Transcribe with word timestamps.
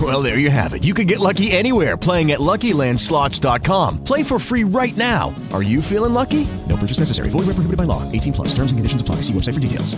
Well, 0.00 0.22
there 0.22 0.38
you 0.38 0.50
have 0.50 0.74
it. 0.74 0.82
You 0.82 0.92
can 0.94 1.06
get 1.06 1.20
lucky 1.20 1.52
anywhere 1.52 1.96
playing 1.96 2.32
at 2.32 2.40
LuckyLandSlots.com. 2.40 4.02
Play 4.02 4.24
for 4.24 4.40
free 4.40 4.64
right 4.64 4.96
now. 4.96 5.32
Are 5.52 5.62
you 5.62 5.80
feeling 5.80 6.12
lucky? 6.12 6.48
No 6.68 6.76
purchase 6.76 6.98
necessary. 6.98 7.28
Void 7.30 7.46
where 7.46 7.54
prohibited 7.54 7.76
by 7.78 7.84
law. 7.84 8.02
18 8.10 8.32
plus. 8.32 8.48
Terms 8.48 8.72
and 8.72 8.78
conditions 8.80 9.00
apply. 9.00 9.16
See 9.22 9.32
website 9.32 9.54
for 9.54 9.60
details. 9.60 9.94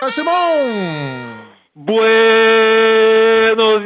Ah, 0.00 0.10
Simão! 0.10 1.48
Buenos 1.74 1.98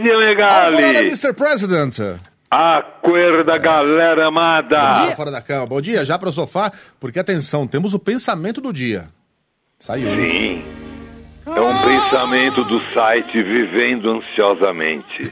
dias, 0.02 0.18
Megali. 0.18 1.10
Mr. 1.10 1.32
President! 1.34 2.20
Acorda, 2.50 3.56
galera 3.58 4.22
Bom 4.22 4.28
amada. 4.28 5.04
dia, 5.04 5.16
fora 5.16 5.30
da 5.30 5.40
cama. 5.40 5.66
Bom 5.66 5.80
dia, 5.80 6.04
já 6.04 6.18
para 6.18 6.28
o 6.28 6.32
sofá, 6.32 6.70
porque 7.00 7.18
atenção, 7.18 7.66
temos 7.66 7.94
o 7.94 7.98
pensamento 7.98 8.60
do 8.60 8.72
dia. 8.72 9.08
Saiu. 9.82 10.14
Sim. 10.14 10.62
É 11.44 11.60
um 11.60 11.82
pensamento 11.82 12.62
do 12.62 12.80
site 12.94 13.42
Vivendo 13.42 14.12
Ansiosamente. 14.12 15.24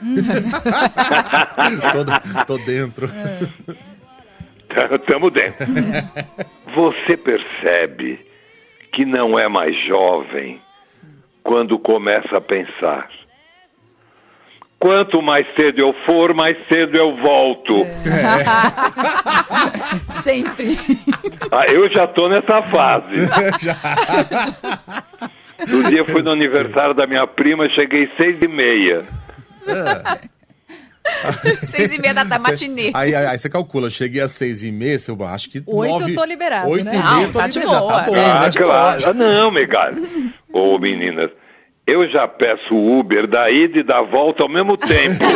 tô, 2.42 2.46
tô 2.46 2.58
dentro. 2.64 3.08
Tamo 5.06 5.30
dentro. 5.30 5.66
Você 6.74 7.16
percebe 7.16 8.26
que 8.92 9.04
não 9.04 9.38
é 9.38 9.46
mais 9.46 9.76
jovem 9.86 10.60
quando 11.44 11.78
começa 11.78 12.38
a 12.38 12.40
pensar. 12.40 13.08
Quanto 14.80 15.20
mais 15.20 15.46
cedo 15.54 15.78
eu 15.78 15.92
for, 16.06 16.32
mais 16.32 16.56
cedo 16.66 16.96
eu 16.96 17.14
volto. 17.16 17.84
Sempre. 20.08 20.74
Ah, 21.52 21.66
eu 21.70 21.90
já 21.90 22.06
tô 22.06 22.28
nessa 22.28 22.62
fase. 22.62 23.14
No 25.68 25.82
dia 25.90 26.02
fui 26.06 26.22
no 26.22 26.30
aniversário 26.30 26.94
da 26.94 27.06
minha 27.06 27.26
prima, 27.26 27.68
cheguei 27.68 28.08
seis 28.16 28.38
e 28.42 28.48
meia. 28.48 29.02
Seis 31.66 31.92
e 31.92 31.98
meia 31.98 32.14
da 32.14 32.38
matinê. 32.38 32.90
Aí, 32.94 33.14
aí, 33.14 33.26
aí 33.26 33.38
você 33.38 33.50
calcula, 33.50 33.90
cheguei 33.90 34.22
às 34.22 34.32
seis 34.32 34.62
e 34.62 34.72
meia, 34.72 34.96
eu 35.06 35.22
acho 35.26 35.50
que 35.50 35.62
Oito 35.66 35.92
nove... 35.92 36.12
eu 36.12 36.14
tô 36.14 36.24
liberado, 36.24 36.70
Oito 36.70 36.84
né? 36.86 36.92
e 36.92 36.94
meia 36.96 37.04
Não, 37.10 37.22
eu 37.24 37.32
tô 37.32 37.38
tá 37.40 37.46
de 37.46 37.58
liberado. 37.58 37.86
boa. 37.86 37.92
Tá 38.00 38.06
bom, 38.06 38.16
É, 38.16 38.16
né? 38.16 38.32
Ah, 38.38 38.48
de 38.48 38.58
claro. 38.58 39.00
boa. 39.02 39.10
Ah, 39.10 39.14
não, 39.14 39.50
Megali. 39.50 40.32
Ô, 40.50 40.78
meninas, 40.78 41.30
eu 41.90 42.08
já 42.08 42.28
peço 42.28 42.74
Uber 42.74 43.26
da 43.26 43.50
ida 43.50 43.78
e 43.80 43.82
da 43.82 44.00
volta 44.02 44.42
ao 44.42 44.48
mesmo 44.48 44.76
tempo. 44.76 45.18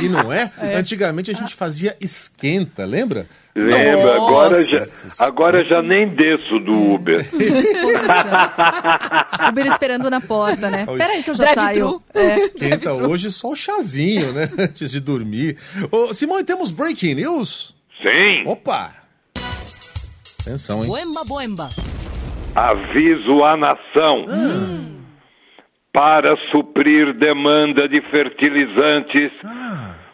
E 0.00 0.08
não 0.08 0.32
é? 0.32 0.50
Antigamente 0.76 1.30
a 1.30 1.34
gente 1.34 1.54
fazia 1.54 1.96
esquenta, 2.00 2.84
lembra? 2.84 3.26
Lembra? 3.54 4.16
Agora 4.16 4.64
já, 4.64 4.86
agora 5.18 5.64
já 5.64 5.82
nem 5.82 6.08
desço 6.14 6.60
do 6.60 6.94
Uber. 6.94 7.26
Uber 9.50 9.66
esperando 9.66 10.08
na 10.08 10.20
porta, 10.20 10.70
né? 10.70 10.86
Peraí 10.86 11.22
que 11.22 11.30
eu 11.30 11.34
já 11.34 11.52
saio. 11.54 12.00
É. 12.14 12.36
Esquenta 12.36 12.92
hoje 12.92 13.32
só 13.32 13.50
o 13.50 13.56
chazinho, 13.56 14.32
né? 14.32 14.48
Antes 14.58 14.90
de 14.92 15.00
dormir. 15.00 15.56
Ô, 15.90 16.14
Simão, 16.14 16.44
temos 16.44 16.70
breaking 16.70 17.14
news? 17.14 17.74
Sim, 18.00 18.44
Opa! 18.46 18.92
Atenção, 20.40 20.82
hein? 20.82 20.88
Boemba, 20.88 21.24
boemba. 21.24 21.68
Aviso 22.58 23.44
à 23.44 23.56
nação. 23.56 24.24
Para 25.92 26.36
suprir 26.50 27.12
demanda 27.14 27.88
de 27.88 28.00
fertilizantes, 28.02 29.32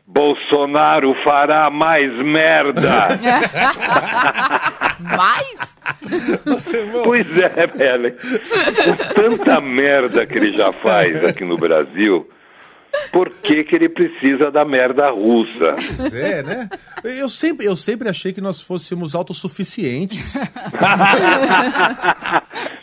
Bolsonaro 0.06 1.15
fará 1.25 1.69
mais 1.71 2.12
merda. 2.25 3.09
Mas, 5.00 5.75
Pois 7.05 7.27
é, 7.38 7.66
Belen. 7.66 8.15
Com 8.15 9.15
tanta 9.15 9.61
merda 9.61 10.26
que 10.26 10.38
ele 10.38 10.53
já 10.53 10.72
faz 10.72 11.25
aqui 11.25 11.44
no 11.44 11.56
Brasil, 11.56 12.28
por 13.12 13.31
que, 13.31 13.65
que 13.65 13.75
ele 13.75 13.88
precisa 13.88 14.50
da 14.50 14.65
merda 14.65 15.10
russa? 15.10 15.75
Pois 15.75 16.15
é, 16.15 16.43
né? 16.43 16.69
Eu 17.05 17.28
sempre, 17.28 17.66
eu 17.66 17.77
sempre 17.77 18.09
achei 18.09 18.32
que 18.32 18.41
nós 18.41 18.60
fôssemos 18.60 19.15
autossuficientes. 19.15 20.34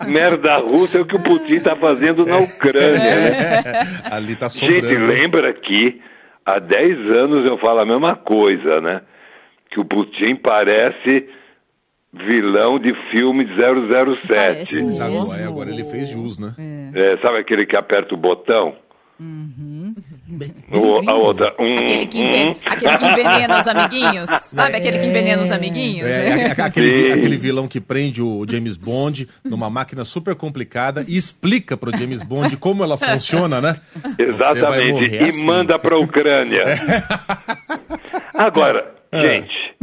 merda 0.07 0.57
russa 0.57 0.97
é 0.97 1.01
o 1.01 1.05
que 1.05 1.15
o 1.15 1.23
Putin 1.23 1.53
está 1.53 1.75
fazendo 1.75 2.25
na 2.25 2.37
Ucrânia, 2.37 2.97
né? 2.97 3.61
Ali 4.11 4.35
tá 4.35 4.49
Gente, 4.49 4.81
sobrando. 4.81 5.07
lembra 5.07 5.53
que 5.53 6.01
há 6.45 6.59
10 6.59 6.97
anos 7.11 7.45
eu 7.45 7.57
falo 7.57 7.79
a 7.79 7.85
mesma 7.85 8.15
coisa, 8.15 8.81
né? 8.81 9.01
Que 9.69 9.79
o 9.79 9.85
Putin 9.85 10.35
parece 10.35 11.27
vilão 12.13 12.77
de 12.77 12.93
filme 13.09 13.45
de 13.45 13.53
007. 13.55 14.27
Parece 14.27 14.83
mesmo. 14.83 15.03
agora, 15.03 15.47
agora 15.47 15.69
ele 15.69 15.83
fez 15.85 16.09
jus, 16.09 16.37
né? 16.37 16.53
É, 16.93 17.17
sabe 17.17 17.39
aquele 17.39 17.65
que 17.65 17.75
aperta 17.75 18.13
o 18.13 18.17
botão? 18.17 18.75
O- 20.73 21.09
a 21.09 21.13
outra. 21.13 21.53
Um, 21.59 21.75
aquele 21.75 22.05
que, 22.07 22.19
enven... 22.19 22.55
aquele 22.65 22.97
que 22.97 23.05
envenena 23.05 23.57
os 23.59 23.67
amiguinhos. 23.67 24.29
Sabe 24.41 24.77
aquele 24.77 24.99
que 24.99 25.05
envenena 25.05 25.41
os 25.41 25.51
amiguinhos? 25.51 26.07
É, 26.09 26.45
a- 26.57 26.63
a- 26.63 26.65
aquele, 26.67 27.11
aquele 27.13 27.37
vilão 27.37 27.67
que 27.67 27.79
prende 27.79 28.21
o 28.21 28.45
James 28.49 28.77
Bond 28.77 29.27
numa 29.43 29.69
máquina 29.69 30.03
super 30.05 30.33
complicada 30.35 31.05
e 31.07 31.15
explica 31.15 31.75
pro 31.77 31.95
James 31.95 32.23
Bond 32.23 32.55
como 32.57 32.83
ela 32.83 32.97
funciona, 32.97 33.61
né? 33.61 33.79
Exatamente. 34.17 35.13
E 35.15 35.19
assim. 35.29 35.45
manda 35.45 35.77
para 35.77 35.95
a 35.95 35.99
Ucrânia. 35.99 36.63
Agora, 38.33 38.93
É. 39.11 39.21
gente, 39.21 39.75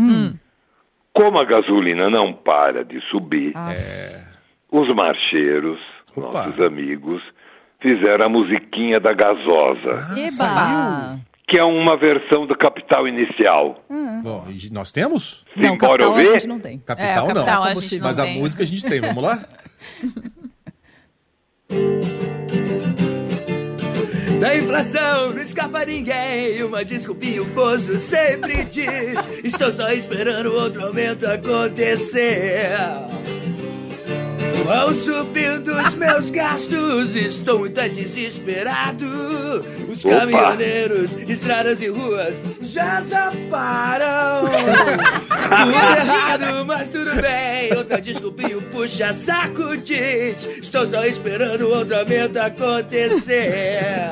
como 1.12 1.38
a 1.38 1.44
gasolina 1.44 2.08
não 2.10 2.32
para 2.32 2.84
de 2.84 3.00
subir, 3.10 3.52
os 4.70 4.88
marcheiros, 4.94 5.78
Opa. 6.16 6.46
nossos 6.46 6.60
amigos, 6.60 7.22
fizeram 7.80 8.26
a 8.26 8.28
musiquinha 8.28 8.98
da 9.00 9.12
gasosa, 9.12 9.90
Eba! 10.16 11.20
que 11.46 11.56
é 11.56 11.64
uma 11.64 11.96
versão 11.96 12.46
do 12.46 12.56
Capital 12.56 13.08
Inicial. 13.08 13.82
Bom, 14.22 14.46
e 14.48 14.70
nós 14.72 14.92
temos? 14.92 15.44
Não, 15.56 15.72
Sim, 15.72 15.78
bora 15.78 15.90
capital 15.92 16.06
a 16.06 16.10
ouvir? 16.10 16.26
gente 16.26 16.46
não 16.46 16.60
tem. 16.60 16.78
Capital, 16.78 17.08
é, 17.08 17.22
o 17.22 17.34
não. 17.34 17.34
capital 17.44 17.62
a 17.64 17.74
gente 17.74 17.98
não 17.98 18.06
Mas 18.06 18.18
a 18.18 18.24
tem. 18.24 18.38
música 18.38 18.62
a 18.62 18.66
gente 18.66 18.84
tem, 18.84 19.00
vamos 19.00 19.22
lá? 19.22 19.38
Da 24.40 24.56
inflação 24.56 25.32
não 25.32 25.42
escapa 25.42 25.84
ninguém. 25.84 26.62
Uma 26.62 26.84
desculpinha 26.84 27.42
o 27.42 27.46
poço 27.46 27.98
sempre 27.98 28.64
diz: 28.66 29.18
Estou 29.42 29.72
só 29.72 29.90
esperando 29.90 30.54
outro 30.54 30.86
aumento 30.86 31.26
acontecer. 31.26 32.70
Vão 34.64 34.90
subindo 35.00 35.72
os 35.74 35.94
meus 35.94 36.30
gastos, 36.30 37.14
estou 37.16 37.60
muito 37.60 37.80
desesperado. 37.88 39.06
Os 39.88 40.04
Opa. 40.04 40.16
caminhoneiros, 40.20 41.12
estradas 41.26 41.80
e 41.80 41.88
ruas 41.88 42.34
já 42.60 43.02
já 43.02 43.32
param. 43.50 44.42
Tudo 44.42 46.10
errado, 46.12 46.66
mas 46.66 46.88
tudo 46.88 47.10
bem. 47.20 47.74
Outra 47.76 48.00
desculpinho 48.00 48.60
puxa 48.70 49.14
saco 49.14 49.76
diz. 49.78 50.44
Estou 50.60 50.86
só 50.86 51.02
esperando 51.04 51.68
outro 51.68 51.96
aumento 51.98 52.36
acontecer. 52.38 54.10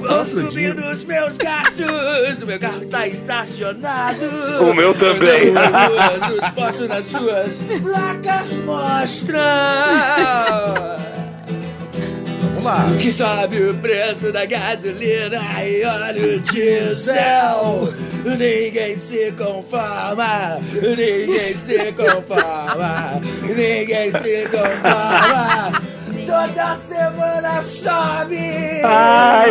Vão 0.00 0.24
subindo 0.24 0.80
os 0.90 1.04
meus 1.04 1.36
gastos. 1.36 2.42
O 2.42 2.46
meu 2.46 2.58
carro 2.58 2.82
está 2.82 3.06
estacionado. 3.06 4.26
O 4.60 4.74
meu 4.74 4.94
também. 4.94 5.52
Os 5.52 6.48
postos 6.50 6.88
nas 6.88 7.06
suas 7.06 7.56
placas 7.80 8.52
mostram. 8.64 9.38
Vamos 12.54 12.64
lá. 12.64 12.86
Que 13.00 13.10
sobe 13.12 13.70
o 13.70 13.74
preço 13.74 14.32
da 14.32 14.44
gasolina 14.44 15.40
e 15.64 15.84
óleo 15.84 16.40
diesel. 16.40 17.88
Ninguém 18.24 18.96
se 19.08 19.32
conforma, 19.32 20.60
ninguém 20.72 21.56
se 21.66 21.92
conforma, 21.92 23.20
ninguém 23.42 24.12
se 24.12 24.48
conforma. 24.48 25.72
Toda 26.26 26.76
semana 26.88 27.62
sobe. 27.62 28.80
Ai. 28.84 29.50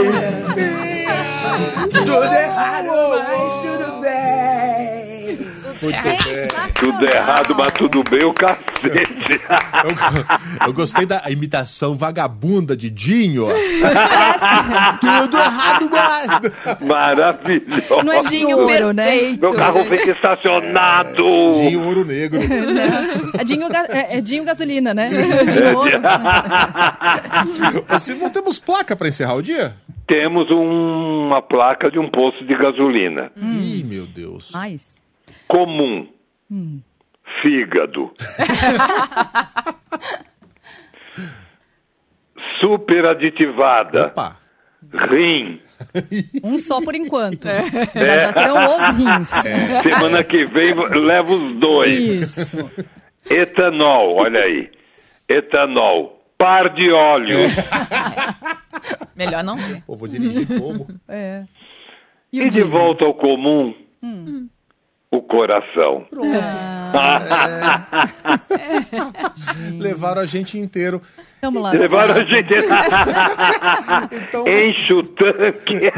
Tudo 1.92 2.24
errado, 2.24 2.92
mas 3.28 3.54
tudo 3.62 4.02
bem. 4.02 5.40
Muito 5.82 6.04
bem. 6.04 6.48
Tudo 6.80 7.06
errado, 7.06 7.56
mas 7.56 7.72
tudo 7.74 8.04
bem, 8.10 8.24
o 8.24 8.34
cacete. 8.34 9.42
Eu, 10.66 10.74
gostei 10.74 11.06
da 11.06 11.24
imitação 11.30 11.94
vagabunda 11.96 12.76
de 12.76 12.90
Dinho. 12.90 13.48
Tudo 15.02 15.38
errado, 15.38 15.90
mas... 15.92 16.80
Maravilhoso. 16.82 18.04
Não 18.04 18.12
é 18.14 18.24
Dinho 18.24 18.58
ouro, 18.60 18.94
né? 18.94 19.04
perfeito. 19.06 19.40
Meu 19.42 19.54
carro 19.56 19.84
fica 19.86 20.12
estacionado. 20.12 21.52
Dinho 21.54 21.84
Ouro 21.86 22.06
Negro. 22.06 22.40
É 23.38 23.44
Dinho, 23.44 23.68
é, 23.90 24.18
é 24.18 24.22
Dinho 24.22 24.44
gasolina, 24.44 24.94
né? 24.94 25.10
Dinho 25.52 25.78
ouro. 25.78 26.02
Ô, 27.94 28.00
Simão, 28.00 28.30
temos 28.30 28.60
placa 28.60 28.96
pra 28.96 29.08
encerrar 29.08 29.36
o 29.36 29.42
dia? 29.42 29.76
Temos 30.08 30.50
um- 30.52 31.28
uma 31.28 31.42
placa 31.42 31.90
de 31.90 31.98
um 32.00 32.10
posto 32.10 32.46
de 32.46 32.56
gasolina. 32.58 33.32
Ih, 33.38 33.84
meu 33.86 34.06
Deus. 34.06 34.52
Mais. 34.52 35.02
Comum. 35.48 36.08
Fígado. 37.42 38.12
Super 42.62 43.06
aditivada. 43.08 44.08
Opa. 44.08 44.38
Rim. 44.94 45.60
Um 46.44 46.60
só 46.60 46.80
por 46.80 46.94
enquanto. 46.94 47.48
Já, 47.96 48.18
já 48.20 48.32
serão 48.32 48.66
os 48.66 48.96
rins. 48.98 49.28
Semana 49.82 50.24
que 50.24 50.46
vem 50.46 50.76
leva 50.76 51.34
os 51.34 51.60
dois. 51.60 52.00
Isso. 52.00 52.72
Etanol, 53.28 54.16
olha 54.22 54.42
aí. 54.44 54.70
Etanol. 55.28 56.24
Par 56.38 56.70
de 56.74 56.92
óleos. 56.92 57.52
Melhor 59.16 59.44
não 59.44 59.56
ver. 59.56 59.82
Pô, 59.86 59.96
vou 59.96 60.08
dirigir 60.08 60.48
como? 60.60 60.88
É. 61.08 61.44
E 62.32 62.44
o 62.44 62.50
de 62.50 62.62
volta 62.64 63.04
ao 63.06 63.14
comum, 63.14 63.76
o 65.12 65.22
coração. 65.22 66.06
Levaram 69.80 70.22
a 70.22 70.26
gente 70.26 70.58
inteiro. 70.58 71.02
Vamos 71.42 71.62
lá. 71.62 71.72
Levaram 71.72 72.16
a 72.16 72.24
gente. 72.24 72.54
Então, 74.12 74.46
Enche 74.48 74.94
o 74.94 75.04
tanque. 75.04 75.76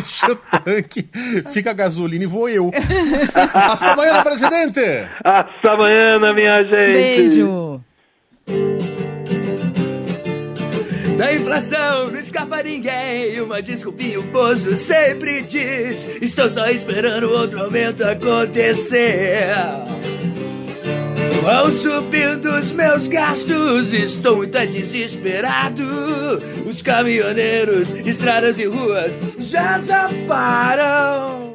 enche 0.00 0.26
o 0.26 0.36
tanque, 0.36 1.08
fica 1.52 1.70
a 1.70 1.74
gasolina 1.74 2.24
e 2.24 2.26
vou 2.26 2.48
eu. 2.48 2.70
Hasta 3.54 3.92
amanhã, 3.92 4.22
presidente! 4.22 4.80
Hasta 5.24 5.70
amanhã, 5.70 6.18
minha 6.32 6.64
gente. 6.64 6.92
Beijo. 6.92 7.80
Da 11.18 11.34
inflação 11.34 12.12
não 12.12 12.20
escapa 12.20 12.62
ninguém. 12.62 13.40
Uma 13.40 13.60
desculpinha 13.60 14.20
o 14.20 14.22
poço 14.28 14.76
sempre 14.76 15.42
diz. 15.42 16.06
Estou 16.22 16.48
só 16.48 16.68
esperando 16.68 17.28
outro 17.30 17.60
aumento 17.60 18.04
acontecer. 18.04 19.48
Vão 21.48 21.66
subindo 21.78 22.44
os 22.58 22.70
meus 22.72 23.08
gastos, 23.08 23.90
estou 23.90 24.36
muito 24.36 24.58
desesperado. 24.66 25.82
Os 26.66 26.82
caminhoneiros, 26.82 27.88
estradas 28.04 28.58
e 28.58 28.66
ruas 28.66 29.14
já 29.38 29.80
já 29.80 30.10
param. 30.26 31.54